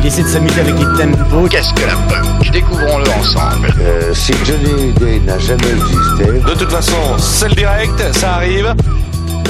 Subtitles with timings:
[0.00, 1.48] Il essaie de s'amuser avec les tempos.
[1.48, 2.50] Qu'est-ce que la punk?
[2.50, 3.72] Découvrons-le ensemble.
[3.80, 6.24] Euh, si Johnny Day n'a jamais existé.
[6.24, 8.74] De toute façon, c'est le direct, ça arrive.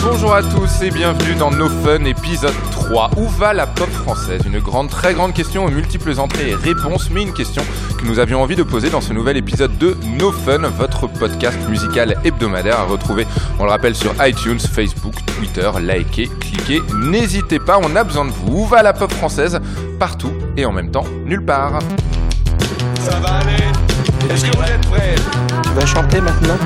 [0.02, 3.10] Bonjour à tous et bienvenue dans No Fun épisode 3.
[3.16, 4.42] Où va la pop française?
[4.46, 7.62] Une grande, très grande question aux multiples entrées et réponses, mais une question
[7.98, 11.58] que nous avions envie de poser dans ce nouvel épisode de No Fun, votre podcast
[11.68, 13.26] musical hebdomadaire à retrouver,
[13.58, 18.30] on le rappelle, sur iTunes, Facebook, Twitter, likez, cliquez, n'hésitez pas, on a besoin de
[18.30, 18.62] vous.
[18.62, 19.60] Où va la pop française?
[19.98, 21.78] Partout et en même temps, nulle part.
[23.00, 23.64] Ça va aller.
[24.30, 25.14] Est-ce que vous êtes prêts?
[25.62, 26.56] Tu vas chanter maintenant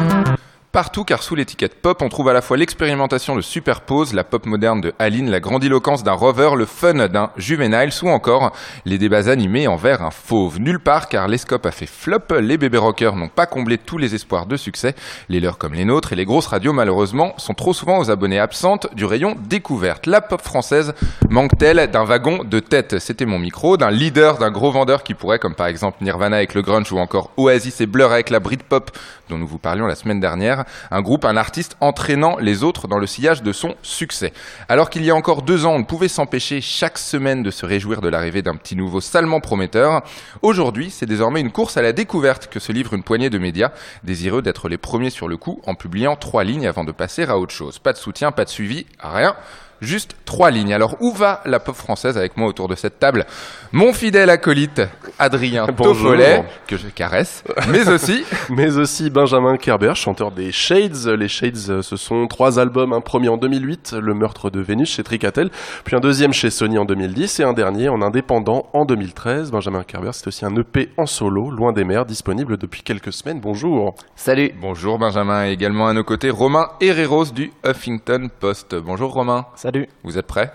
[0.78, 4.46] Partout, car sous l'étiquette pop, on trouve à la fois l'expérimentation de Superpose, la pop
[4.46, 8.52] moderne de Aline, la grandiloquence d'un rover, le fun d'un juvenile, ou encore
[8.84, 10.60] les débats animés envers un fauve.
[10.60, 14.14] Nulle part, car l'escope a fait flop, les bébés rockers n'ont pas comblé tous les
[14.14, 14.94] espoirs de succès,
[15.28, 18.38] les leurs comme les nôtres, et les grosses radios, malheureusement, sont trop souvent aux abonnés
[18.38, 20.06] absentes du rayon découverte.
[20.06, 20.94] La pop française
[21.28, 23.00] manque-t-elle d'un wagon de tête?
[23.00, 26.54] C'était mon micro, d'un leader, d'un gros vendeur qui pourrait, comme par exemple Nirvana avec
[26.54, 28.92] le grunge, ou encore Oasis et Blur avec la Britpop,
[29.28, 32.98] dont nous vous parlions la semaine dernière, un groupe, un artiste entraînant les autres dans
[32.98, 34.32] le sillage de son succès.
[34.68, 37.66] Alors qu'il y a encore deux ans, on ne pouvait s'empêcher chaque semaine de se
[37.66, 40.02] réjouir de l'arrivée d'un petit nouveau salement prometteur,
[40.42, 43.72] aujourd'hui, c'est désormais une course à la découverte que se livre une poignée de médias,
[44.04, 47.38] désireux d'être les premiers sur le coup en publiant trois lignes avant de passer à
[47.38, 47.78] autre chose.
[47.78, 49.36] Pas de soutien, pas de suivi, rien.
[49.80, 50.74] Juste trois lignes.
[50.74, 53.26] Alors où va la pop française avec moi autour de cette table
[53.72, 54.82] Mon fidèle acolyte
[55.18, 55.66] Adrien.
[55.66, 61.06] Toffolet, que je caresse, mais aussi mais aussi Benjamin Kerber, chanteur des Shades.
[61.06, 64.90] Les Shades, euh, ce sont trois albums, un premier en 2008, Le meurtre de Vénus
[64.90, 65.50] chez Tricatel,
[65.84, 69.50] puis un deuxième chez Sony en 2010 et un dernier en indépendant en 2013.
[69.50, 73.40] Benjamin Kerber, c'est aussi un EP en solo, Loin des mers, disponible depuis quelques semaines.
[73.40, 73.94] Bonjour.
[74.16, 78.74] Salut Bonjour Benjamin et également à nos côtés Romain Herreros du Huffington Post.
[78.74, 79.67] Bonjour Romain, Salut
[80.02, 80.52] vous êtes prêts?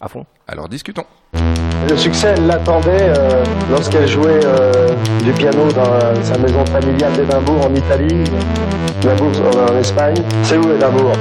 [0.00, 0.26] À fond.
[0.46, 1.06] Alors discutons.
[1.88, 4.88] Le succès, elle l'attendait euh, lorsqu'elle jouait euh,
[5.22, 8.24] du piano dans sa maison familiale d'Édimbourg en Italie,
[9.02, 10.16] Édimbourg en Espagne.
[10.42, 11.12] C'est où Édimbourg?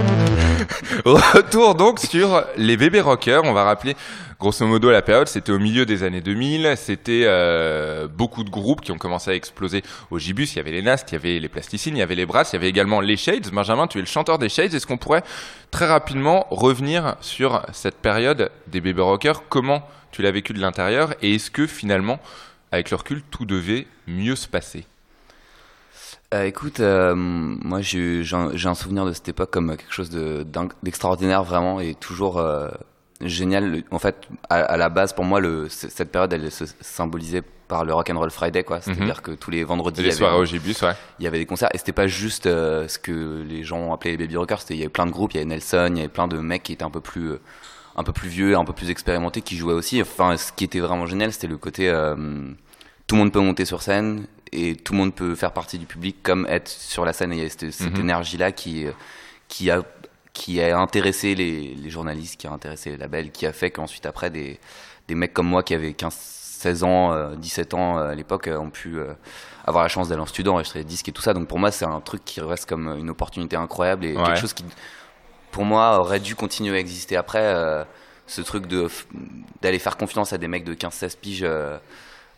[1.05, 3.43] Retour donc sur les bébés rockers.
[3.43, 3.95] On va rappeler
[4.39, 6.73] grosso modo la période, c'était au milieu des années 2000.
[6.75, 10.53] C'était euh, beaucoup de groupes qui ont commencé à exploser au Gibus.
[10.53, 12.51] Il y avait les Nast, il y avait les Plasticines, il y avait les Brasses,
[12.51, 13.49] il y avait également les Shades.
[13.51, 14.73] Benjamin, tu es le chanteur des Shades.
[14.73, 15.23] Est-ce qu'on pourrait
[15.71, 19.43] très rapidement revenir sur cette période des bébés rockers?
[19.49, 22.19] Comment tu l'as vécu de l'intérieur Et est-ce que finalement,
[22.71, 24.85] avec le recul, tout devait mieux se passer?
[26.33, 30.69] Euh, écoute, euh, moi j'ai un, souvenir de cette époque comme quelque chose de- d'in-
[30.81, 32.69] d'extraordinaire vraiment et toujours euh,
[33.21, 33.83] génial.
[33.91, 34.15] En fait,
[34.49, 38.09] à, à la base pour moi, le, cette période elle se symbolisait par le Rock
[38.09, 38.81] and Roll Friday, quoi.
[38.81, 40.93] C'est-à-dire que tous les vendredis, il y, Les avait, soirées au Gibus, ouais.
[41.19, 44.11] il y avait des concerts et c'était pas juste ce que les gens ont appelé
[44.11, 44.59] les baby rockers.
[44.71, 46.37] Il y avait plein de groupes, il y avait Nelson, il y avait plein de
[46.39, 47.33] mecs qui étaient un peu plus
[47.95, 50.01] un peu plus vieux, un peu plus expérimentés, qui jouaient aussi.
[50.01, 52.15] Enfin, ce qui était vraiment génial, c'était le côté euh,
[53.07, 55.85] tout le monde peut monter sur scène et tout le monde peut faire partie du
[55.85, 57.33] public comme être sur la scène.
[57.33, 58.01] Et il y a cette, cette Mhm.
[58.01, 58.91] énergie-là qui, euh,
[59.47, 59.83] qui, a,
[60.33, 64.05] qui a intéressé les, les journalistes, qui a intéressé les labels, qui a fait qu'ensuite,
[64.05, 64.59] après, des,
[65.07, 68.47] des mecs comme moi qui avaient 15, 16 ans, euh, 17 ans euh, à l'époque,
[68.47, 69.13] euh, ont pu euh,
[69.65, 71.33] avoir la chance d'aller en studio, enregistrer des disques et tout ça.
[71.33, 74.23] Donc pour moi, c'est un truc qui reste comme une opportunité incroyable et Ouais.
[74.23, 74.63] quelque chose qui,
[75.53, 77.39] pour moi, aurait dû continuer à exister après.
[77.41, 77.85] euh,
[78.25, 78.87] ce truc de
[79.61, 81.77] d'aller faire confiance à des mecs de 15-16 piges euh,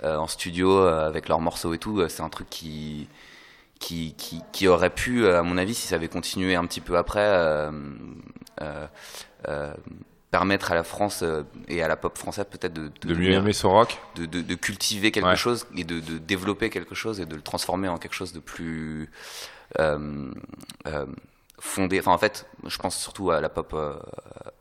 [0.03, 3.07] euh, en studio avec leurs morceaux et tout, c'est un truc qui,
[3.79, 6.97] qui, qui, qui aurait pu, à mon avis, si ça avait continué un petit peu
[6.97, 7.23] après,
[10.31, 11.23] permettre à la France
[11.67, 14.55] et à la pop française peut-être de, De mieux aimer son rock de, de, de
[14.55, 15.35] cultiver quelque Ouais.
[15.35, 18.39] chose et de, de développer quelque chose et de le transformer en quelque chose de
[18.39, 19.09] plus
[21.59, 21.99] fondé.
[21.99, 23.95] Enfin, en fait, je pense surtout à la pop euh,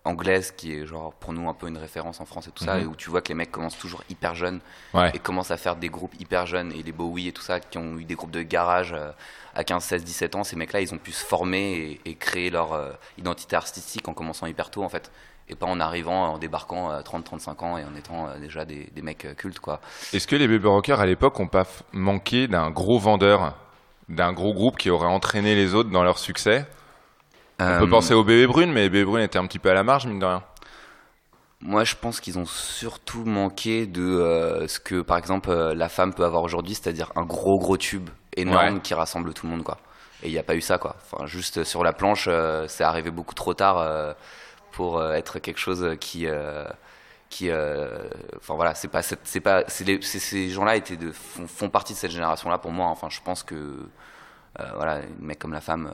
[0.05, 2.77] anglaise qui est genre pour nous un peu une référence en France et tout ça,
[2.77, 2.83] Mhm.
[2.83, 4.61] et où tu vois que les mecs commencent toujours hyper jeunes
[4.93, 5.11] Ouais.
[5.15, 7.79] et commencent à faire des groupes hyper jeunes et les Bowie et tout ça qui
[7.79, 9.11] ont eu des groupes de garage euh,
[9.55, 10.45] à 15, 16, 17 ans.
[10.45, 14.15] Ces mecs-là, ils ont pu se former et, et créer leur euh, identité artistique en
[14.15, 15.11] commençant hyper tôt en fait.
[15.49, 18.89] Et pas en arrivant, en débarquant à 30, 35 ans et en étant déjà des,
[18.95, 19.79] des mecs cultes, quoi.
[20.15, 23.55] Est-ce que les Baby Rockers à l'époque ont pas manqué d'un gros vendeur,
[24.09, 26.65] d'un gros groupe qui aurait entraîné les autres dans leur succès?
[27.61, 29.75] On peut Euh, penser aux Bébé Brune, mais Bébé Brune était un petit peu à
[29.75, 30.43] la marge, mine de rien.
[31.61, 35.89] Moi, je pense qu'ils ont surtout manqué de euh, ce que, par exemple, euh, la
[35.89, 38.81] femme peut avoir aujourd'hui, c'est-à-dire un gros, gros tube énorme Ouais.
[38.81, 39.79] qui rassemble tout le monde, quoi.
[40.23, 40.97] Et il n'y a pas eu ça, quoi.
[41.11, 44.15] Enfin, juste sur la planche, euh, c'est arrivé beaucoup trop tard
[44.73, 46.27] pour être quelque chose qui,
[47.31, 51.93] qui, enfin voilà, c'est pas, c'est pas, les- ces gens-là étaient de, font, font partie
[51.93, 52.87] de cette génération-là pour moi.
[52.89, 53.87] Enfin, je pense que,
[54.75, 55.91] voilà, les mecs comme la femme.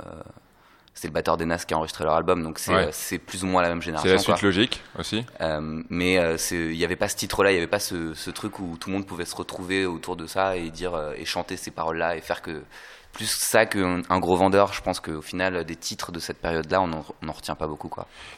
[0.95, 2.87] C'est le batteur des Nas qui a enregistré leur album, donc c'est Ouais.
[2.87, 4.11] euh, c'est plus ou moins la même C'est génération.
[4.13, 4.43] la suite quoi.
[4.43, 5.25] logique aussi.
[5.41, 8.13] Euh, mais euh, c'est- il n'y avait pas ce titre-là, il n'y avait pas ce,
[8.15, 11.13] ce truc où tout le monde pouvait se retrouver autour de ça et dire euh,
[11.17, 12.63] et chanter ces paroles-là et faire que
[13.13, 14.73] plus ça qu'un un gros vendeur.
[14.73, 17.91] Je pense qu'au final, des titres de cette période-là, on n'en retient pas beaucoup.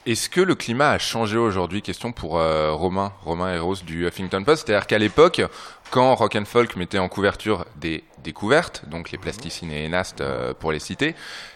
[0.07, 1.83] Est-ce que le climat a changé aujourd'hui?
[1.83, 4.67] Question pour euh, Romain, Romain Eros du Huffington Post.
[4.67, 5.43] C'est-à-dire qu'à l'époque,
[5.91, 10.55] quand Rock and Folk mettait en couverture des découvertes, donc les plasticines et Enast euh,
[10.55, 11.15] pour les citer,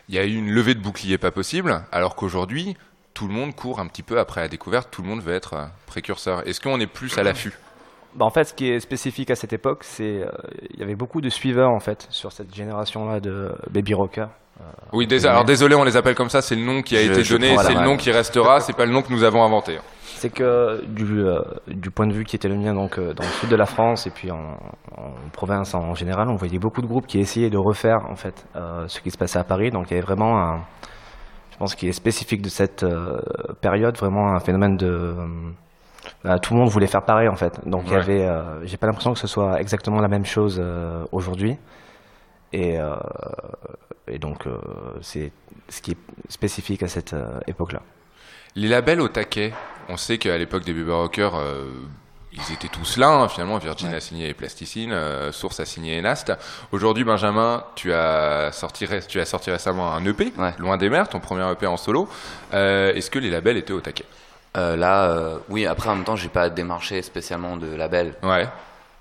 [0.08, 2.76] il y a eu une levée de bouclier pas possible, alors qu'aujourd'hui,
[3.14, 5.54] tout le monde court un petit peu après la découverte, tout le monde veut être
[5.54, 6.46] euh, précurseur.
[6.46, 7.54] Est-ce qu'on est plus à l'affût?
[8.16, 10.30] Bah, en fait, ce qui est spécifique à cette époque, c'est euh,
[10.72, 14.26] il y avait beaucoup de suiveurs en fait sur cette génération-là de baby rocker.
[14.94, 17.12] Oui, dés- alors désolé, on les appelle comme ça, c'est le nom qui a Je-
[17.12, 19.42] été je donné, c'est le nom qui restera, c'est pas le nom que nous avons
[19.44, 19.78] inventé.
[20.00, 23.22] C'est que du, euh, du point de vue qui était le mien, donc euh, dans
[23.24, 24.56] le sud de la France et puis en,
[24.96, 28.46] en province en général, on voyait beaucoup de groupes qui essayaient de refaire en fait
[28.56, 29.70] euh, ce qui se passait à Paris.
[29.70, 30.60] Donc il y avait vraiment un,
[31.52, 33.18] je pense qui est spécifique de cette euh,
[33.60, 35.16] période, vraiment un phénomène de euh,
[36.24, 37.60] bah, tout le monde voulait faire pareil en fait.
[37.68, 38.00] Donc il y Ouais.
[38.00, 41.56] avait, euh, j'ai pas l'impression que ce soit exactement la même chose euh, aujourd'hui.
[42.52, 42.94] Et, euh,
[44.08, 44.56] et donc euh,
[45.02, 45.32] c'est
[45.68, 45.98] ce qui est
[46.28, 47.82] spécifique à cette euh, époque-là.
[48.54, 49.52] Les labels au taquet,
[49.88, 51.70] on sait qu'à l'époque des Bubba Rockers, euh,
[52.32, 53.08] ils étaient tous là.
[53.08, 56.32] hein, finalement, Virgin a signé Plasticine, euh, Source a signé Enast.
[56.72, 60.52] Aujourd'hui, Benjamin, tu as sorti, ré- tu as sorti récemment un EP, Ouais.
[60.58, 62.08] Loin des mers, ton premier EP en solo.
[62.54, 64.04] Euh, Est-ce que les labels étaient au taquet?
[64.56, 68.14] Euh, là, euh, oui, après, en même temps, j'ai pas démarché spécialement de label.
[68.22, 68.48] Ouais.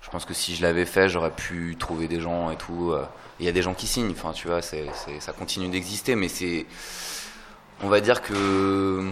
[0.02, 2.92] Je pense que si je l'avais fait, j'aurais pu trouver des gens et tout.
[2.92, 3.04] euh.
[3.40, 6.14] Il y a des gens qui signent, enfin, tu vois, c'est, c'est- ça continue d'exister,
[6.14, 6.66] mais c'est.
[7.82, 9.04] On va dire que.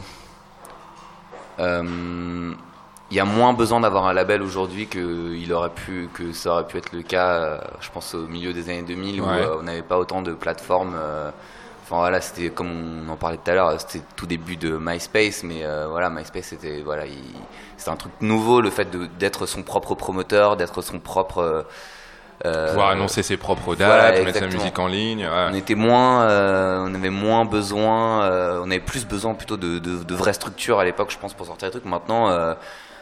[3.11, 6.51] Il y a moins besoin d'avoir un label aujourd'hui que, il aurait pu, que ça
[6.53, 9.47] aurait pu être le cas, je pense, au milieu des années 2000, où Ouais.
[9.59, 10.97] on n'avait pas autant de plateformes.
[11.87, 15.43] Enfin voilà, c'était comme on en parlait tout à l'heure, c'était tout début de MySpace,
[15.45, 17.05] mais euh, voilà, MySpace c'était voilà,
[17.77, 18.89] c'était un truc nouveau, le fait
[19.19, 21.39] d'être son propre promoteur, d'être son propre.
[21.39, 21.63] euh,
[22.47, 25.25] euh, Pouvoir annoncer ses propres dates, voilà, mettre sa musique en ligne.
[25.27, 25.47] ouais.
[25.51, 28.29] On était moins, euh, on avait moins besoin,
[28.63, 31.47] on avait plus besoin plutôt de, de, de vraies structures à l'époque, je pense, pour
[31.47, 31.85] sortir des trucs.
[31.85, 32.31] Maintenant,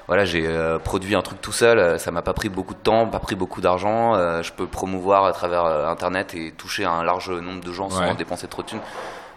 [0.08, 2.78] voilà, j'ai euh, produit un truc tout seul, euh, ça m'a pas pris beaucoup de
[2.80, 4.14] temps, pas pris beaucoup d'argent.
[4.14, 7.88] euh, je peux promouvoir à travers euh, Internet et toucher un large nombre de gens
[7.90, 8.14] sans Ouais.
[8.14, 8.80] dépenser trop de thunes.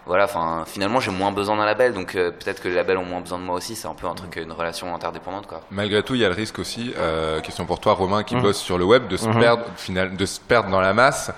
[0.08, 3.06] Voilà, enfin, finalement, j'ai moins besoin d'un label, donc euh, peut-être que les labels ont
[3.06, 3.76] moins besoin de moi aussi.
[3.76, 5.62] C'est un peu un truc, une relation interdépendante, quoi.
[5.72, 8.44] Malgré tout, il y a le risque aussi, euh, question pour toi Romain qui Mhm.
[8.44, 9.40] bosse sur le web, de se, Mhm.
[9.40, 11.32] perdre, final, de se perdre dans la masse.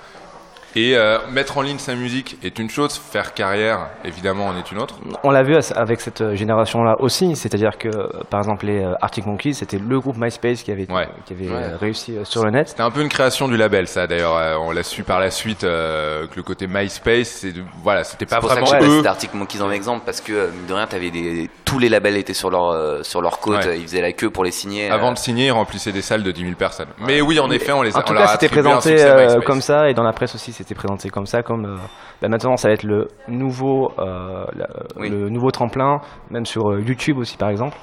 [0.76, 4.72] Et euh, mettre en ligne sa musique est une chose, faire carrière évidemment en est
[4.72, 4.96] une autre.
[5.24, 8.94] On l'a vu avec cette euh, génération-là aussi, c'est-à-dire que euh, par exemple les euh,
[9.02, 11.08] Arctic Monkeys, c'était le groupe MySpace qui avait, Ouais.
[11.26, 11.76] qui avait Ouais.
[11.80, 12.70] réussi sur le net.
[12.70, 14.62] C'était un peu une création du label, ça d'ailleurs.
[14.62, 18.26] on l'a su par la suite euh, que le côté MySpace, c'est de- voilà, c'était
[18.26, 19.08] pas C'est pour ça que vraiment j'ai eux.
[19.08, 22.34] Arctic Monkeys en exemple parce que mine de rien, t'avais des tous les labels étaient
[22.34, 23.78] sur leur euh, sur leur côte, Ouais.
[23.80, 24.90] ils faisaient la queue pour les signer.
[24.92, 26.88] Avant euh, de signer, ils remplissaient des salles de 10 000 personnes.
[27.00, 29.62] Mais oui, en effet, on les a En tout on cas, c'était présenté euh, comme
[29.62, 31.76] ça, et dans la presse aussi, c'était présenté comme ça, comme euh,
[32.22, 34.68] bah, maintenant, ça va être le nouveau, euh, la-
[34.98, 35.10] Oui.
[35.10, 36.00] le nouveau tremplin,
[36.32, 37.78] même sur euh, YouTube aussi, par exemple.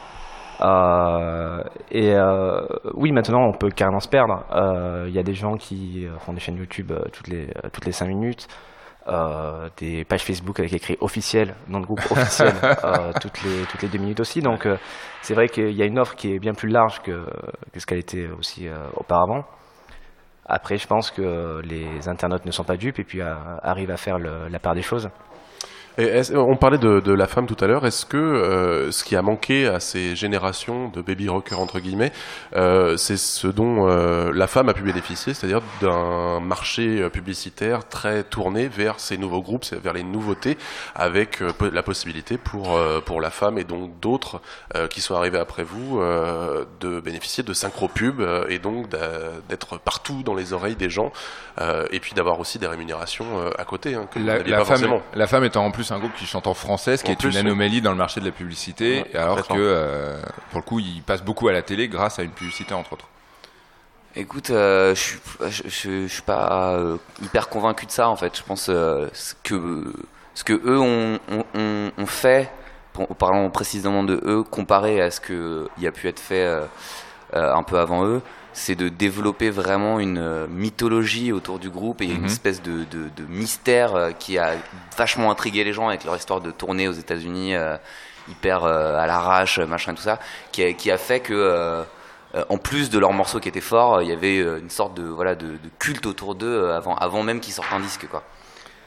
[0.61, 2.61] Euh, et euh,
[2.94, 4.44] oui, maintenant, on peut carrément se perdre.
[4.55, 7.47] Euh, Il y a des gens qui euh, font des chaînes YouTube euh, toutes les
[7.49, 8.47] euh, toutes les cinq minutes.
[9.06, 13.82] euh, des pages Facebook avec écrit officiel, nom de groupe officiel, euh, toutes les toutes
[13.82, 14.41] les deux minutes aussi.
[14.41, 14.77] Donc euh,
[15.20, 17.27] c'est vrai qu'il y a une offre qui est bien plus large que,
[17.72, 19.44] que ce qu'elle était aussi euh, auparavant.
[20.46, 23.96] Après, je pense que les internautes ne sont pas dupes et puis euh, arrivent à
[23.96, 25.08] faire la part des choses.
[25.96, 27.86] Et on parlait de, de la femme tout à l'heure.
[27.86, 32.10] Est-ce que euh, ce qui a manqué à ces générations de baby rockers entre guillemets,
[32.56, 38.24] euh, c'est ce dont euh, la femme a pu bénéficier, c'est-à-dire d'un marché publicitaire très
[38.24, 40.58] tourné vers ces nouveaux groupes, vers les nouveautés,
[40.96, 44.41] avec la possibilité pour pour la femme et donc d'autres
[44.91, 46.01] qui sont arrivés après vous
[46.81, 48.89] de bénéficier de synchro pub euh, et donc
[49.48, 51.13] d'être partout dans les oreilles des gens
[51.91, 54.65] et puis d'avoir aussi des rémunérations à côté hein, que vous La, n'aviez la pas
[54.65, 55.03] femme, forcément.
[55.15, 57.17] la femme étant en plus un groupe qui chante en français, ce qui En est
[57.19, 60.64] plus, une anomalie dans le marché de la publicité, Ouais, alors que euh, pour le
[60.64, 63.08] coup, il passe beaucoup à la télé grâce à une publicité entre autres.
[64.17, 68.36] Écoute, euh, je suis pas euh, hyper convaincu de ça en fait.
[68.36, 69.93] Je pense euh, ce que
[70.34, 72.50] ce que eux ont, ont, ont- ont fait,
[72.93, 76.62] pour- parlons précisément de eux, comparé à ce que il a pu être fait euh,
[77.34, 78.22] euh, un peu avant eux,
[78.55, 82.17] c'est de développer vraiment une euh, mythologie autour du groupe et Mhm.
[82.17, 84.53] une espèce de, de, de mystère euh, qui a
[84.96, 87.77] vachement intrigué les gens avec leur histoire de tournée aux États-Unis euh,
[88.29, 90.19] hyper euh, à l'arrache, machin tout ça,
[90.53, 91.82] qui a, qui a fait que euh,
[92.49, 95.34] en plus de leurs morceaux qui étaient forts, il y avait une sorte de voilà
[95.34, 98.23] de, de culte autour d'eux avant avant même qu'ils sortent un disque quoi.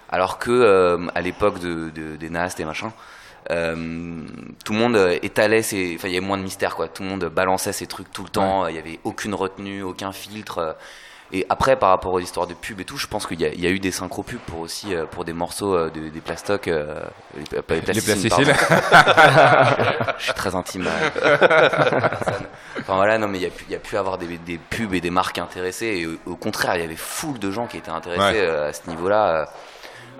[0.09, 2.91] Alors que à l'époque de, de- des Nast et machin,
[3.51, 3.75] euh,
[4.65, 6.87] tout le monde euh, étalait ses, enfin il y avait moins de mystère quoi.
[6.87, 8.67] Tout le monde balançait ses trucs tout le temps.
[8.67, 10.57] Il y avait aucune retenue, aucun filtre.
[10.59, 10.73] euh.
[11.33, 13.49] Et après, par rapport aux histoires de pub et tout, je pense qu'il y, a-
[13.49, 16.69] il y a eu des synchro pubs pour aussi pour des morceaux de- des plastocs,
[16.69, 17.01] euh,
[17.51, 18.55] les, pas les Les plasticines, plasticides.
[18.69, 20.11] pardon.
[20.19, 20.87] je suis très intime.
[22.79, 24.57] Enfin voilà, non mais il y a pu, il y a pu avoir des, des
[24.57, 25.97] pubs et des marques intéressées.
[26.01, 28.47] Et au, au contraire, il y avait foule de gens qui étaient intéressés Ouais.
[28.69, 29.49] à ce niveau-là.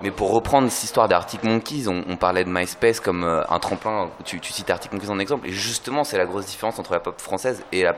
[0.02, 3.58] Mais pour reprendre cette histoire d'Arctic Monkeys, on, on parlait de MySpace comme euh, un
[3.58, 4.10] tremplin.
[4.24, 5.48] Tu, tu cites Arctic Monkeys en exemple.
[5.48, 7.96] Et justement, c'est la grosse différence entre la pop française et la.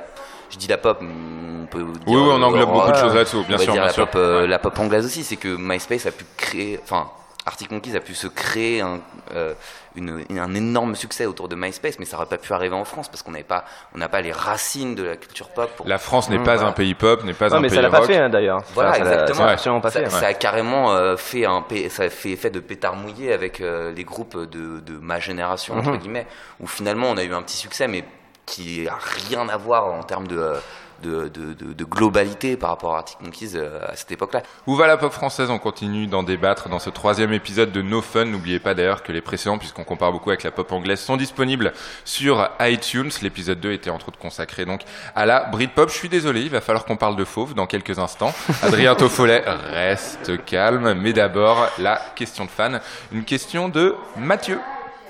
[0.49, 1.93] Je dis la pop, on peut dire.
[2.07, 4.07] Oui, oui, on englobe euh, beaucoup de choses là-dessous, bien sûr, dire bien la sûr.
[4.07, 6.81] Pop, euh, La pop anglaise aussi, c'est que MySpace a pu créer.
[6.83, 7.07] Enfin,
[7.47, 9.01] Arctic Monkeys a pu se créer un,
[9.35, 9.55] euh,
[9.97, 13.09] une- un énorme succès autour de MySpace, mais ça n'aurait pas pu arriver en France
[13.09, 15.71] parce qu'on n'avait pas, on n'a pas les racines de la culture pop.
[15.77, 16.69] pour- La France n'est Mmh, pas voilà.
[16.71, 18.63] un pays pop, n'est pas Ouais, un mais pays ça l'a pas fait hein, d'ailleurs.
[18.75, 19.81] Voilà, ça exactement.
[20.11, 23.91] Ça a carrément euh, fait un, ça a fait effet de pétard mouillé avec euh,
[23.93, 25.99] les groupes de, de ma génération entre Mhm.
[25.99, 26.27] guillemets,
[26.61, 28.05] où finalement on a eu un petit succès, mais
[28.45, 30.59] qui a rien à voir en termes de euh,
[31.03, 34.43] de, de, de- de globalité par rapport à Arctic Monkeys euh, à cette époque-là.
[34.67, 35.51] Où va la pop française?
[35.51, 38.25] On continue d'en débattre dans ce troisième épisode de No Fun.
[38.27, 41.73] N'oubliez pas d'ailleurs que les précédents, puisqu'on compare beaucoup avec la pop anglaise, sont disponibles
[42.05, 43.11] sur iTunes.
[43.23, 44.83] L'épisode 2 était entre autres consacré donc
[45.15, 45.89] à la Britpop.
[45.91, 48.33] Je suis désolé, il va falloir qu'on parle de Fauve dans quelques instants.
[48.63, 52.81] Adrien Toffolet reste calme, mais d'abord la question de fan.
[53.13, 54.59] Une question de Mathieu.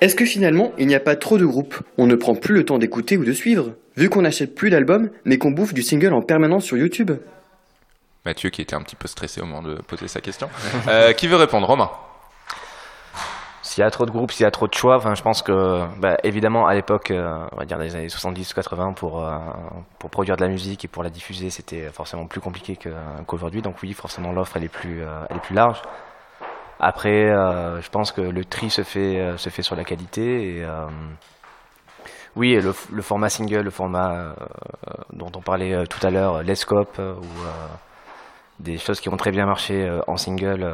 [0.00, 1.76] Est-ce que finalement, il n'y a pas trop de groupes?
[1.99, 5.11] On ne prend plus le temps d'écouter ou de suivre, vu qu'on n'achète plus d'albums,
[5.25, 7.12] mais qu'on bouffe du single en permanence sur YouTube
[8.25, 10.49] Mathieu qui était un petit peu stressé au moment de poser sa question.
[10.88, 11.66] Euh, qui veut répondre?
[11.66, 11.90] Romain
[13.62, 15.42] S'il y a trop de groupes, s'il y a trop de choix, enfin, je pense
[15.42, 19.38] que, bah, évidemment, à l'époque, euh, on va dire des années 70-80, pour, euh,
[19.99, 22.78] pour produire de la musique et pour la diffuser, c'était forcément plus compliqué
[23.26, 23.62] qu'aujourd'hui.
[23.62, 25.83] Donc oui, forcément, l'offre, elle est plus, euh, elle est plus large.
[26.80, 30.57] Après, euh, je pense que le tri se fait, euh, se fait sur la qualité.
[30.57, 30.87] Et, euh,
[32.37, 32.72] oui, le,
[33.02, 34.32] format single, le format euh,
[35.12, 37.50] dont on parlait euh, tout à l'heure, l'Escope, euh, ou euh,
[38.58, 40.66] des choses qui ont très bien marché euh, en single.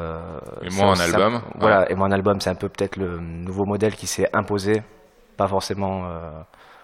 [0.63, 1.41] Et moins en ça- album.
[1.57, 4.83] Voilà, et moins en album, c'est un peu peut-être le nouveau modèle qui s'est imposé,
[5.37, 6.05] pas forcément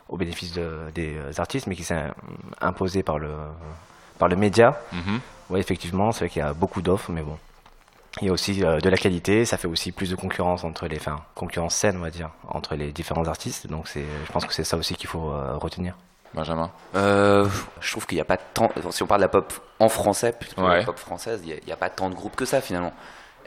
[0.08, 2.04] au bénéfice de- des artistes, mais qui s'est
[2.60, 3.30] imposé par le,
[4.18, 4.78] par le média.
[4.92, 5.20] Mhm.
[5.50, 7.36] Oui, effectivement, c'est vrai qu'il y a beaucoup d'offres, mais bon.
[8.20, 10.86] Il y a aussi euh, de la qualité, ça fait aussi plus de concurrence entre
[10.86, 13.66] les, enfin, concurrence saine, on va dire, entre les différents artistes.
[13.68, 15.94] Donc c'est, je pense que c'est ça aussi qu'il faut euh, retenir.
[16.34, 16.70] Benjamin?
[16.94, 17.46] Euh,
[17.80, 18.70] je trouve qu'il n'y a pas tant.
[18.90, 20.78] Si on parle de la pop en français, plutôt que de Ouais.
[20.80, 22.92] la pop française, il n'y a, a pas tant de groupes que ça finalement.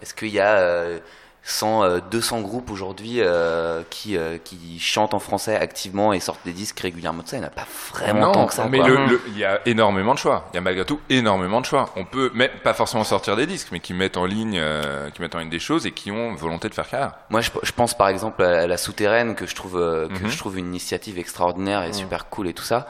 [0.02, 1.00] Est-ce qu'il y a euh,
[1.48, 6.44] 100, euh, 200 groupes aujourd'hui euh, qui, euh, qui chantent en français activement et sortent
[6.44, 8.68] des disques régulièrement de ça Il n'y en a pas vraiment non, tant que ça.
[8.68, 10.48] mais le- il y a énormément de choix.
[10.54, 11.90] Il y a malgré tout énormément de choix.
[11.98, 15.22] On peut même pas forcément sortir des disques, mais qui mettent en ligne, euh, qui
[15.22, 17.14] mettent en ligne des choses et qui ont volonté de faire carrière.
[17.30, 20.30] Moi, je, je pense par exemple à la souterraine que je trouve euh, que Mhm.
[20.32, 21.94] je trouve une initiative extraordinaire et Mhm.
[21.94, 22.88] super cool et tout ça.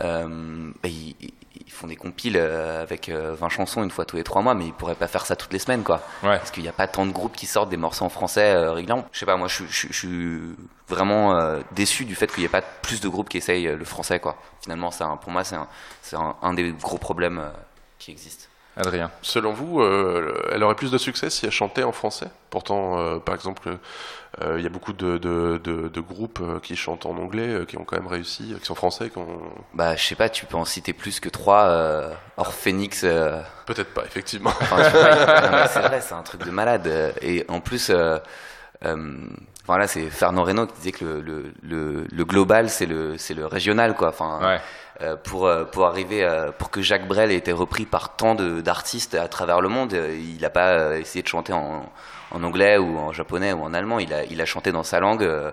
[0.00, 0.88] Euh, bah,
[1.66, 4.54] ils- font des compiles euh, avec euh, 20 chansons une fois tous les trois mois,
[4.54, 5.96] mais ils pourraient pas faire ça toutes les semaines, quoi.
[6.22, 6.38] Ouais.
[6.38, 8.72] Parce qu'il n'y a pas tant de groupes qui sortent des morceaux en français euh,
[8.72, 9.06] régulièrement.
[9.12, 10.56] Je sais pas, moi, je, suis- je, suis- je suis
[10.88, 13.76] vraiment euh, déçu du fait qu'il n'y ait pas plus de groupes qui essayent euh,
[13.76, 14.36] le français, quoi.
[14.62, 15.68] Finalement, c'est un- pour moi, c'est un,
[16.02, 17.50] c'est un, un des gros problèmes euh,
[17.98, 18.46] qui existent.
[18.76, 19.10] Adrien.
[19.22, 22.26] Selon vous, euh, elle aurait plus de succès si elle chantait en français?
[22.50, 23.78] Pourtant, euh, par exemple,
[24.42, 27.64] euh, il y a beaucoup de, de- de- de groupes qui chantent en anglais, euh,
[27.64, 29.40] qui ont quand même réussi, euh, qui sont français, qui ont...
[29.74, 33.02] Bah, je sais pas, tu peux en citer plus que trois, euh, hors Phoenix.
[33.04, 34.52] euh, Peut-être pas, effectivement.
[34.60, 34.82] Enfin,
[35.68, 37.14] c'est vrai, c'est un truc de malade.
[37.22, 38.18] Et en plus, euh,
[38.84, 39.16] euh,
[39.66, 43.34] voilà, c'est Fernand Reynaud qui disait que le, le, le, le global, c'est le, c'est
[43.34, 44.08] le régional, quoi.
[44.08, 44.60] Enfin, Ouais.
[45.02, 48.34] Euh, pour, euh, pour arriver, à- pour que Jacques Brel ait été repris par tant
[48.34, 51.84] de- d'artistes à travers le monde, euh, il n'a pas euh, essayé de chanter en,
[52.32, 53.98] en anglais ou en japonais ou en allemand.
[53.98, 55.22] Il a, il a chanté dans sa langue.
[55.22, 55.50] euh,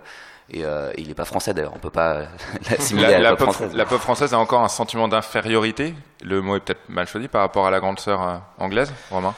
[0.49, 2.23] et, euh, il n'est pas français d'ailleurs, on peut pas
[2.69, 3.75] l'assimiler La, à la, la pop pop, française.
[3.75, 5.95] la pop française a encore un sentiment d'infériorité.
[6.21, 9.33] Le mot est peut-être mal choisi par rapport à la grande sœur euh, anglaise, Romain?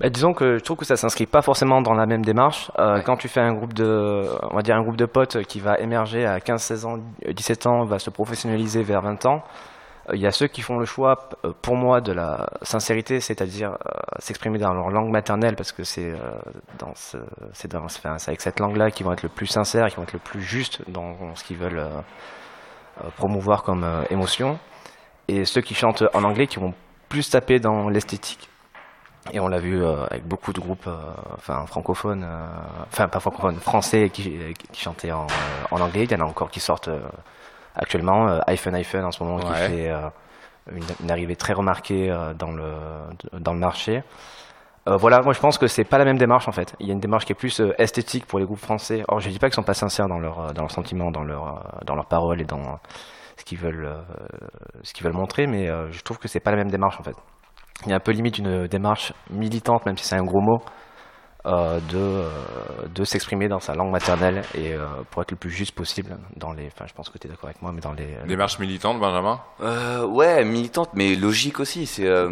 [0.00, 2.70] Bah, disons que je trouve que ça s'inscrit pas forcément dans la même démarche.
[2.78, 5.60] Euh, Quand tu fais un groupe de, on va dire un groupe de potes qui
[5.60, 6.96] va émerger à 15, 16 ans,
[7.26, 9.44] euh, 17 ans, va se professionnaliser vers 20 ans.
[10.10, 13.20] euh, Il y a ceux qui font le choix, euh, pour moi, de la sincérité,
[13.20, 16.16] c'est-à-dire euh, s'exprimer dans leur langue maternelle, parce que c'est euh,
[16.80, 17.18] dans ce,
[17.68, 20.18] dans, enfin, avec cette langue-là qu'ils vont être le plus sincères, qu'ils vont être le
[20.18, 22.00] plus justes dans ce qu'ils veulent euh,
[23.04, 24.58] euh, promouvoir comme euh, émotion.
[25.28, 26.74] Et ceux qui chantent en anglais, qui vont
[27.08, 28.48] plus taper dans l'esthétique.
[29.32, 30.96] Et on l'a vu euh, avec beaucoup de groupes, euh,
[31.34, 32.46] enfin francophones, euh,
[32.92, 34.38] enfin pas francophones, français qui,
[34.72, 35.26] qui chantaient en, euh,
[35.70, 36.04] en anglais.
[36.04, 37.00] Il y en a encore qui sortent euh,
[37.74, 38.28] actuellement.
[38.28, 40.08] Euh, iPhone iPhone en ce moment qui fait euh,
[40.70, 42.72] une, une arrivée très remarquée euh, dans le
[43.32, 44.02] dans le marché.
[44.86, 46.74] Euh, voilà, moi je pense que c'est pas la même démarche en fait.
[46.78, 49.04] Il y a une démarche qui est plus euh, esthétique pour les groupes français.
[49.08, 51.80] Or, je dis pas qu'ils sont pas sincères dans leur dans leurs sentiments, dans leur
[51.86, 52.78] dans leurs paroles et dans
[53.38, 54.02] ce qu'ils veulent euh,
[54.82, 57.02] ce qu'ils veulent montrer, mais euh, je trouve que c'est pas la même démarche en
[57.02, 57.16] fait.
[57.84, 60.62] Il y a un peu limite une démarche militante, même si c'est un gros mot,
[61.44, 62.28] de euh,
[62.94, 66.52] de s'exprimer dans sa langue maternelle et euh, pour être le plus juste possible dans
[66.52, 66.68] les.
[66.68, 68.16] Enfin, je pense que tu es d'accord avec moi, mais dans les.
[68.26, 69.40] Démarche militante, Benjamin?
[69.60, 71.84] Euh, ouais, militante, mais logique aussi.
[71.86, 72.30] C'est, euh,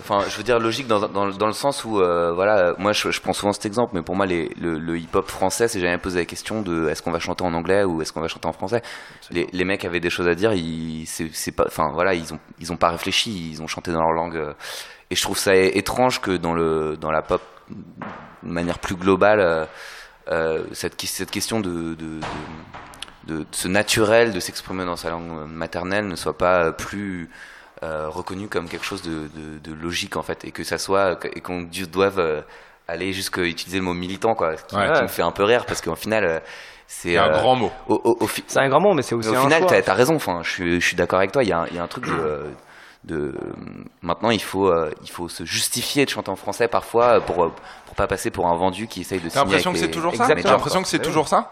[0.00, 3.10] enfin, je veux dire logique dans, dans, dans le sens où, euh, voilà, moi je,
[3.10, 5.98] je prends souvent cet exemple, mais pour moi les, le, le hip-hop français, c'est jamais
[5.98, 8.46] posé la question de est-ce qu'on va chanter en anglais ou est-ce qu'on va chanter
[8.48, 8.82] en français.
[9.30, 12.34] Les, les mecs avaient des choses à dire, ils, c'est, c'est pas, enfin voilà, ils
[12.34, 14.36] ont, ils ont pas réfléchi, ils ont chanté dans leur langue.
[14.36, 14.52] euh,
[15.10, 19.40] et je trouve ça étrange que dans le, dans la pop, de manière plus globale,
[19.40, 19.64] euh,
[20.30, 22.20] euh, cette, cette question de, de,
[23.26, 27.30] de, de ce naturel de s'exprimer dans sa langue maternelle ne soit pas euh, plus
[27.82, 31.18] euh, reconnu comme quelque chose de, de, de logique en fait et que ça soit
[31.34, 32.40] et qu'on doive euh,
[32.88, 34.92] aller jusqu'à utiliser le mot militant quoi ce qui, Ouais.
[34.92, 36.38] qui me fait un peu rire parce qu'au final euh,
[36.86, 37.70] c'est C'est un euh, grand mot.
[37.86, 39.66] au, au- au fi- C'est un grand mot, mais c'est aussi mais au un final,
[39.66, 40.14] t'as as raison.
[40.16, 41.42] Enfin, je suis, je suis d'accord avec toi.
[41.44, 42.44] Il y a, un- il y a un truc de, euh,
[43.08, 43.34] de
[44.02, 47.42] maintenant, il faut, euh, il faut se justifier de chanter en français parfois euh, pour,
[47.44, 47.52] euh,
[47.86, 49.44] pour pas passer pour un vendu qui essaye de T'as signer.
[49.46, 51.04] l'impression que c'est toujours ça l'impression que c'est Ouais.
[51.04, 51.50] toujours ça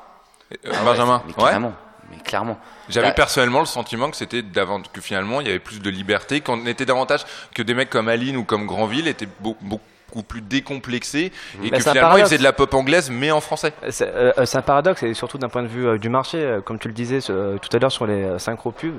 [0.70, 1.72] Ah Benjamin mais Ouais carrément.
[2.10, 2.56] Mais clairement.
[2.88, 5.90] J'avais Bah, personnellement le sentiment que c'était d'avant que finalement il y avait plus de
[5.90, 10.22] liberté, qu'on était davantage que des mecs comme Aline ou comme Granville étaient beau- beaucoup
[10.22, 11.32] plus décomplexés
[11.64, 13.72] et Bah, que c'est finalement ils faisaient de la pop anglaise mais en français.
[13.90, 16.60] C'est euh, c'est un paradoxe, et surtout d'un point de vue euh, du marché, euh,
[16.60, 18.98] comme tu le disais euh, tout à l'heure sur les euh, synchro pubs,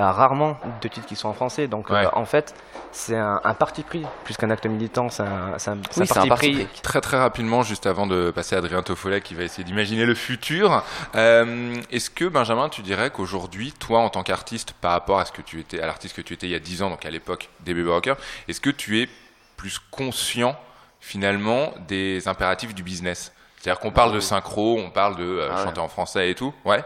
[0.00, 1.66] rarement de titres qui sont en français.
[1.68, 2.54] Donc euh, en fait,
[2.92, 5.08] c'est un, un parti pris plus qu'un acte militant.
[5.10, 5.56] C'est un,
[5.96, 6.52] Oui, parti pris.
[6.64, 6.80] pris.
[6.82, 10.14] Très très rapidement, juste avant de passer à Adrien Toffolet qui va essayer d'imaginer le
[10.14, 10.82] futur,
[11.14, 15.32] euh, est-ce que Benjamin, tu dirais qu'aujourd'hui, toi en tant qu'artiste, par rapport à ce
[15.32, 17.10] que tu étais, à l'artiste que tu étais il y a 10 ans, donc à
[17.10, 18.16] l'époque des Baby Rockers,
[18.48, 19.08] est-ce que tu es
[19.56, 20.56] plus conscient
[21.00, 23.32] finalement des impératifs du business?
[23.60, 25.64] C'est-à-dire qu'on parle de synchro, on parle de euh, Ah ouais.
[25.64, 26.82] chanter en français et tout, ouais?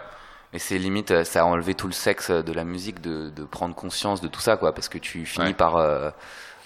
[0.52, 3.30] Mais c'est limite, euh, ça a enlevé tout le sexe euh, de la musique, de,
[3.30, 5.54] de prendre conscience de tout ça, quoi, parce que tu finis Ouais.
[5.54, 5.76] par,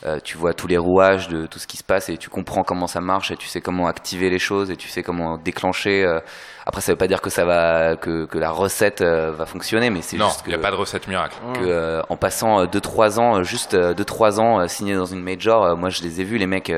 [0.04, 2.62] euh, tu vois tous les rouages de tout ce qui se passe et tu comprends
[2.62, 6.04] comment ça marche et tu sais comment activer les choses et tu sais comment déclencher.
[6.04, 6.20] euh.
[6.66, 9.88] Après, ça veut pas dire que ça va, que, que la recette euh, va fonctionner,
[9.88, 11.36] mais c'est Non, juste il n'y a que- pas de recette miracle.
[11.54, 16.20] que en passant 2-3 ans, juste 2-3 ans signés dans une major, moi je les
[16.20, 16.72] ai vus, les mecs,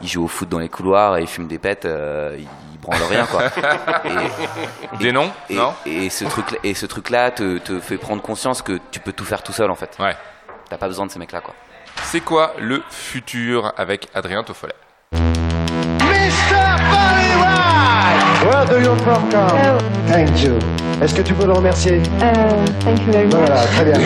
[0.00, 3.02] ils jouent au foot dans les couloirs, et ils fument des pètes, ils, ils branlent
[3.10, 3.42] rien quoi.
[4.04, 5.74] Et- Des noms et, Non?
[5.84, 9.12] et ce truc et ce truc là te, te fait prendre conscience que tu peux
[9.12, 9.96] tout faire tout seul en fait.
[9.98, 10.14] Ouais.
[10.70, 11.54] T'as pas besoin de ces mecs là quoi.
[12.04, 14.74] C'est quoi le futur avec Adrien Toffolet
[18.44, 19.78] Where do you from come?
[20.06, 20.58] Thank you.
[21.02, 22.00] Est-ce que tu peux le remercier?
[22.84, 23.34] Thank you very much.
[23.34, 23.98] Voilà, très bien.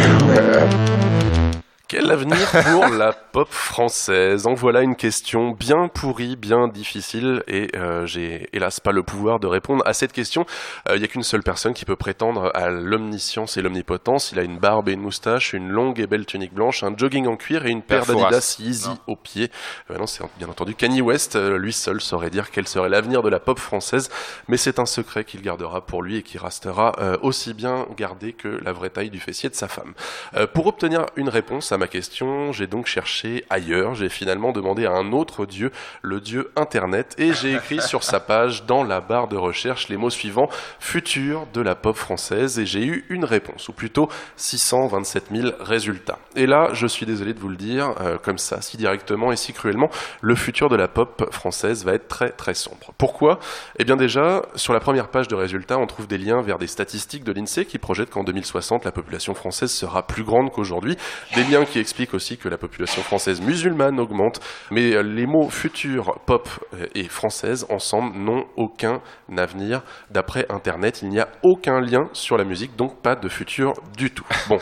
[1.90, 4.46] Quel avenir pour la pop française?
[4.46, 9.40] En voilà une question bien pourrie, bien difficile, et euh, j'ai hélas pas le pouvoir
[9.40, 10.46] de répondre à cette question.
[10.88, 14.30] Euh, Il n'y a qu'une seule personne qui peut prétendre à l'omniscience et l'omnipotence.
[14.30, 17.26] Il a une barbe et une moustache, une longue et belle tunique blanche, un jogging
[17.26, 19.50] en cuir et une paire d'Adidas Yeezy au pied.
[19.90, 21.34] Euh, non, c'est bien entendu Kanye West.
[21.34, 24.10] euh, lui seul saurait dire quel serait l'avenir de la pop française,
[24.46, 28.32] mais c'est un secret qu'il gardera pour lui et qui restera euh, aussi bien gardé
[28.32, 29.92] que la vraie taille du fessier de sa femme.
[30.36, 33.94] Euh, pour obtenir une réponse à ma question, j'ai donc cherché ailleurs.
[33.94, 38.20] J'ai finalement demandé à un autre dieu, le dieu Internet, et j'ai écrit sur sa
[38.20, 42.66] page, dans la barre de recherche, les mots suivants futur de la pop française, et
[42.66, 46.18] j'ai eu une réponse, ou plutôt 627 000 résultats.
[46.36, 49.36] Et là, je suis désolé de vous le dire, euh, comme ça, si directement et
[49.36, 49.88] si cruellement,
[50.20, 52.92] le futur de la pop française va être très très sombre.
[52.98, 53.38] Pourquoi?
[53.78, 56.66] Eh bien déjà, sur la première page de résultats, on trouve des liens vers des
[56.66, 60.98] statistiques de l'INSEE qui projettent qu'en 2060, la population française sera plus grande qu'aujourd'hui.
[61.34, 64.40] Des liens qui expliquent aussi que la population française musulmane augmente.
[64.70, 69.00] Mais euh, les mots futur, pop euh, et française ensemble n'ont aucun
[69.36, 69.82] avenir.
[70.10, 74.10] D'après Internet, il n'y a aucun lien sur la musique, donc pas de futur du
[74.10, 74.26] tout.
[74.48, 74.58] Bon.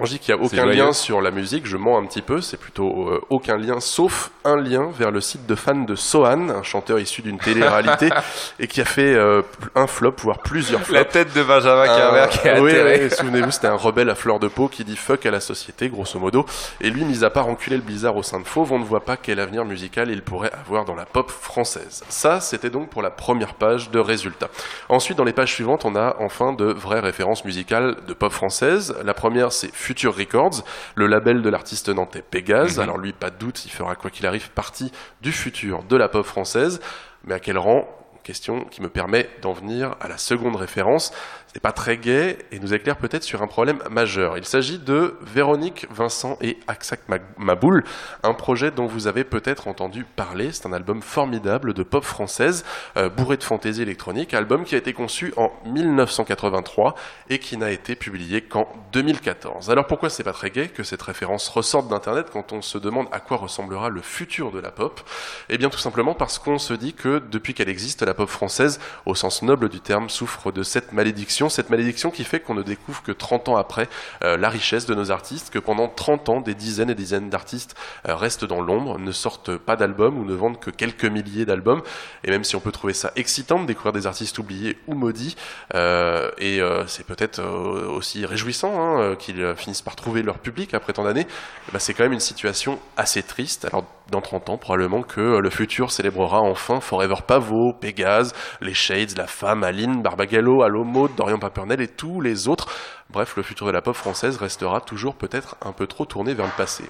[0.00, 2.22] Quand je dis qu'il n'y a aucun lien sur la musique, je mens un petit
[2.22, 5.94] peu, c'est plutôt euh, aucun lien, sauf un lien vers le site de fans de
[5.94, 8.08] Sohan, un chanteur issu d'une télé-réalité,
[8.58, 9.42] et qui a fait euh,
[9.74, 10.94] un flop, voire plusieurs flops.
[10.98, 14.14] La tête de Benjamin Un- Carver qui est oui, oui, souvenez-vous, c'était un rebelle à
[14.14, 16.46] fleur de peau qui dit fuck à la société, grosso modo.
[16.80, 19.04] Et lui, mis à part enculer le blizzard au sein de Fauve, on ne voit
[19.04, 22.04] pas quel avenir musical il pourrait avoir dans la pop française.
[22.08, 24.48] Ça, c'était donc pour la première page de résultats.
[24.88, 28.94] Ensuite, dans les pages suivantes, on a enfin de vraies références musicales de pop française.
[29.04, 30.62] La première, c'est Future Records,
[30.94, 32.76] le label de l'artiste nantais Pégase.
[32.76, 32.82] Mhm.
[32.84, 36.08] Alors lui, pas de doute, il fera quoi qu'il arrive partie du futur de la
[36.08, 36.80] pop française.
[37.24, 37.88] Mais à quel rang?
[38.22, 41.12] Question qui me permet d'en venir à la seconde référence.
[41.54, 44.38] N'est pas très gai et nous éclaire peut-être sur un problème majeur.
[44.38, 47.00] Il s'agit de Véronique, Vincent et Aksak
[47.38, 47.84] Maboul,
[48.22, 50.50] un projet dont vous avez peut-être entendu parler.
[50.52, 52.64] C'est un album formidable de pop française,
[52.96, 56.94] euh, bourré de fantaisie électronique, album qui a été conçu en 1983
[57.28, 59.70] et qui n'a été publié qu'en 2014.
[59.70, 63.06] Alors pourquoi c'est pas très gai que cette référence ressorte d'Internet quand on se demande
[63.12, 65.00] à quoi ressemblera le futur de la pop?
[65.48, 68.80] Eh bien tout simplement parce qu'on se dit que depuis qu'elle existe, la pop française,
[69.06, 72.62] au sens noble du terme, souffre de cette malédiction, cette malédiction qui fait qu'on ne
[72.62, 73.88] découvre que 30 ans après
[74.22, 77.76] euh, la richesse de nos artistes, que pendant 30 ans, des dizaines et dizaines d'artistes
[78.08, 81.82] euh, restent dans l'ombre, ne sortent pas d'albums ou ne vendent que quelques milliers d'albums.
[82.24, 85.36] Et même si on peut trouver ça excitant de découvrir des artistes oubliés ou maudits,
[85.74, 91.04] euh, et c'est peut-être aussi réjouissant hein, qu'ils finissent par trouver leur public après tant
[91.04, 91.26] d'années,
[91.72, 93.64] ben, c'est quand même une situation assez triste.
[93.64, 99.16] Alors dans 30 ans, probablement que le futur célébrera enfin Forever Pavot, Pégase, les Shades,
[99.16, 100.84] La Femme, Aline, Barbagallo, Allo
[101.16, 102.68] Dorian Papernel et tous les autres.
[103.10, 106.46] Bref, le futur de la pop française restera toujours peut-être un peu trop tourné vers
[106.46, 106.84] le passé.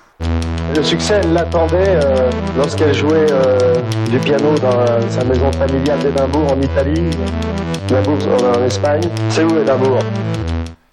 [0.77, 3.75] Le succès, elle l'attendait euh, lorsqu'elle jouait euh,
[4.09, 7.11] du piano dans sa maison familiale d'Édimbourg en Italie,
[7.93, 9.03] en Espagne.
[9.31, 9.99] C'est où Édimbourg?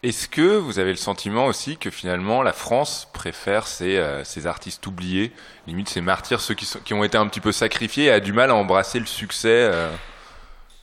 [0.03, 4.85] Est-ce que vous avez le sentiment aussi que finalement la France préfère ces, euh, artistes
[4.85, 5.31] oubliés,
[5.65, 8.31] limite ces martyrs, ceux qui, qui, ont été un petit peu sacrifiés, et a du
[8.31, 9.89] mal à embrasser le succès, euh,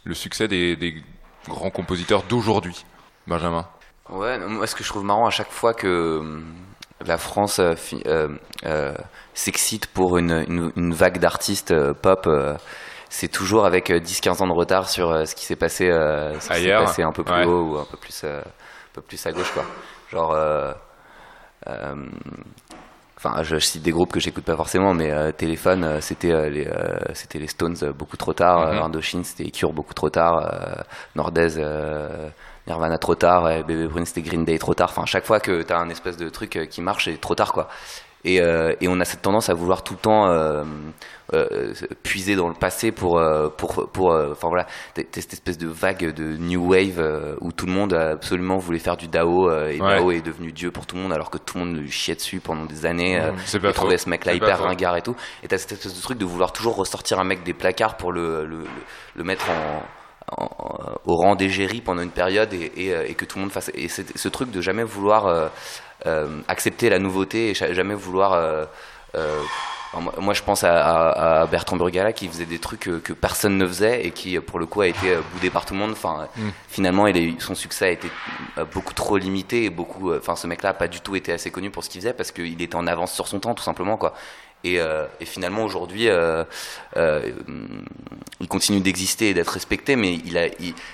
[0.02, 1.02] le succès des,
[1.48, 2.84] grands compositeurs d'aujourd'hui?
[3.26, 3.68] Benjamin?
[4.10, 6.40] Ouais, moi ce que je trouve marrant à chaque fois que euh,
[7.06, 7.60] la France
[9.34, 12.28] s'excite pour une, vague d'artistes pop
[13.10, 17.22] c'est toujours avec 10-15 ans de retard sur ce qui s'est passé, passé un peu
[17.22, 18.24] plus haut ou un peu plus
[18.94, 19.64] peu plus à gauche, quoi.
[20.10, 20.32] Genre.
[20.32, 20.72] Euh,
[21.66, 21.94] euh,
[23.16, 26.70] enfin, je, cite des groupes que j'écoute pas forcément, mais euh, Téléphone, c'était les,
[27.14, 28.72] c'était les Stones beaucoup trop tard.
[28.72, 30.84] Mm Indochine, c'était Cure beaucoup trop tard.
[31.16, 31.60] Nordez,
[32.66, 33.64] Nirvana trop tard.
[33.64, 34.90] Bébé Brune, c'était Green Day trop tard.
[34.90, 37.68] Enfin, chaque fois que t'as un espèce de truc qui marche, c'est trop tard, quoi.
[38.24, 40.64] Et, et, on a cette tendance à vouloir tout le temps
[41.32, 45.66] euh, puiser dans le passé pour euh, pour pour euh, enfin voilà cette espèce de
[45.66, 47.02] vague de new wave
[47.40, 50.70] où tout le monde a absolument voulait faire du Dao et Dao est devenu dieu
[50.70, 53.18] pour tout le monde alors que tout le monde lui chiait dessus pendant des années
[53.18, 55.16] mmh, pas trouvait ce mec là hyper ringard et tout.
[55.42, 58.12] Et t'as cette espèce de truc de vouloir toujours ressortir un mec des placards pour
[58.12, 58.64] le le,
[59.16, 59.82] le mettre en,
[61.06, 63.70] au rang d'égérie pendant une période et, et, et, que tout le monde fasse.
[63.74, 65.50] Et ce truc de jamais vouloir
[66.48, 68.68] accepter la nouveauté et jamais vouloir
[70.20, 74.10] moi, je pense à, Bertrand Burgala qui faisait des trucs que, personne ne faisait et
[74.10, 75.92] qui, pour le coup, a été euh, boudé par tout le monde.
[75.92, 76.48] Enfin, mm.
[76.68, 78.08] finalement, il son succès a été
[78.58, 80.10] euh, beaucoup trop limité et beaucoup.
[80.10, 82.12] Euh, enfin, ce mec-là n'a pas du tout été assez connu pour ce qu'il faisait
[82.12, 84.14] parce qu'il était en avance sur son temps, tout simplement, quoi.
[84.66, 84.80] Et,
[85.26, 86.08] finalement, aujourd'hui,
[88.40, 90.46] il continue d'exister et d'être respecté, mais, il a,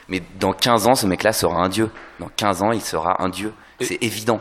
[0.08, 1.88] mais dans 15 ans, ce mec-là sera un dieu.
[2.18, 3.52] Dans 15 ans, il sera un dieu.
[3.80, 4.40] C'est évident.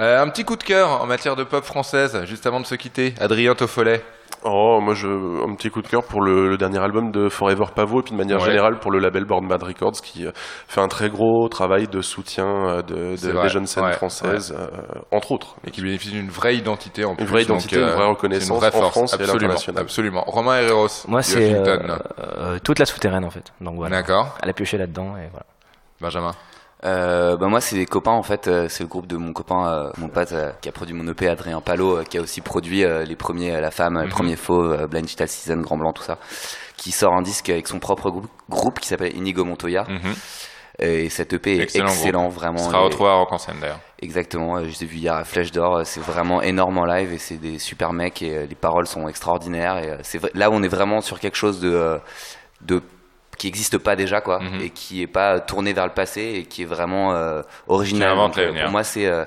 [0.00, 2.74] Euh, un petit coup de cœur en matière de pop française, juste avant de se
[2.74, 3.12] quitter.
[3.20, 4.02] Adrien Toffolet.
[4.44, 8.00] Oh, moi, je, un petit coup de cœur pour le, dernier album de Forever Pavot
[8.00, 10.88] et puis de manière générale pour le label Born Bad Records qui euh, fait un
[10.88, 14.56] très gros travail de soutien euh, de, des jeunes scènes françaises,
[15.10, 15.56] entre autres.
[15.66, 17.24] Et qui bénéficie d'une vraie identité en plus.
[17.24, 19.82] Une vraie identité, une vraie reconnaissance en France et à l'international.
[19.82, 20.24] Absolument.
[20.26, 20.88] Romain Herreros.
[21.08, 21.60] Moi, c'est
[22.64, 23.52] toute la souterraine en fait.
[23.60, 23.96] Donc voilà.
[23.96, 24.38] D'accord.
[24.42, 25.44] Elle a pioché là-dedans et voilà.
[26.00, 26.32] Benjamin
[26.84, 29.68] euh, bah moi c'est des copains en fait euh, c'est le groupe de mon copain
[29.68, 32.84] euh, mon pote euh, qui a produit mon EP Adrien Palo qui a aussi produit
[32.84, 34.10] les premiers La Femme les mhm.
[34.10, 36.16] premiers faux Blind Digital Season Grand Blanc tout ça
[36.76, 40.14] qui sort un disque avec son propre groupe, groupe qui s'appelle Inigo Montoya mhm.
[40.78, 44.64] et cet EP est excellent, vraiment il sera retrouvé à Rock en scène d'ailleurs exactement
[44.64, 47.58] je l'ai vu hier à Flèche d'Or c'est vraiment énorme en live et c'est des
[47.58, 51.36] super mecs et les paroles sont extraordinaires et c'est là on est vraiment sur quelque
[51.36, 52.00] chose de
[52.62, 52.82] de
[53.40, 54.60] qui n'existe pas déjà quoi mhm.
[54.60, 58.14] et qui est pas tourné vers le passé et qui est vraiment euh, original.
[58.36, 59.24] Euh, pour moi c'est euh,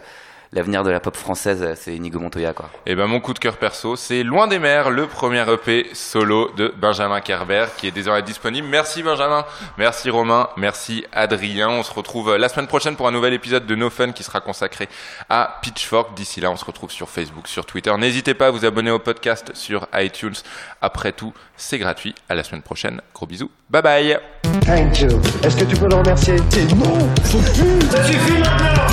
[0.54, 2.70] l'avenir de la pop française, c'est Inigo Montoya, quoi.
[2.86, 5.89] Et eh ben, mon coup de cœur perso, c'est Loin des mers, le premier EP
[5.94, 8.68] solo de Benjamin Kerber, qui est désormais disponible.
[8.68, 9.46] Merci Benjamin,
[9.78, 11.70] merci Romain, merci Adrien.
[11.70, 14.39] On se retrouve la semaine prochaine pour un nouvel épisode de No Fun qui sera
[14.39, 14.88] consacré
[15.30, 16.16] à Pitchfork.
[16.16, 17.94] D'ici là, on se retrouve sur Facebook, sur Twitter.
[17.98, 20.36] N'hésitez pas à vous abonner au podcast sur iTunes.
[20.82, 22.13] Après tout, c'est gratuit.
[22.30, 23.02] À la semaine prochaine.
[23.13, 23.50] Gros bisous.
[23.70, 24.18] Bye bye.
[24.66, 25.20] Thank you.
[25.44, 26.36] Est-ce que tu peux le remercier?
[26.36, 27.42] Non, faut
[27.89, 28.92] Ça suffit maintenant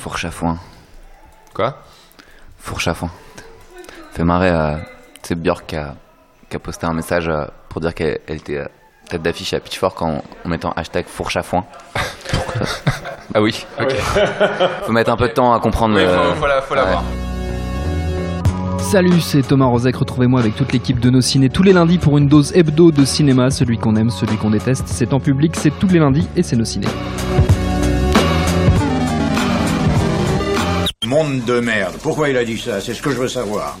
[0.00, 0.56] Fourche à foin.
[1.52, 1.76] Quoi?
[2.58, 3.10] Fourche à foin.
[4.12, 4.78] Fait marrer, euh,
[5.20, 8.64] c'est Björk qui a, posté un message euh, pour dire qu'elle était euh,
[9.10, 11.66] tête d'affiche à Pitchfork en, mettant hashtag fourche à foin.
[13.34, 13.92] ah oui, ok.
[14.86, 15.94] faut mettre un peu de temps à comprendre.
[15.94, 17.04] Oui, faut, faut l'avoir.
[18.78, 19.96] Salut, c'est Thomas Rozek.
[19.96, 23.04] Retrouvez-moi avec toute l'équipe de nos ciné tous les lundis pour une dose hebdo de
[23.04, 23.50] cinéma.
[23.50, 24.84] Celui qu'on aime, celui qu'on déteste.
[24.88, 26.86] C'est en public, c'est tous les lundis et c'est nos ciné.
[31.10, 31.96] Monde de merde.
[32.04, 32.80] Pourquoi il a dit ça?
[32.80, 33.76] C'est ce que je veux savoir.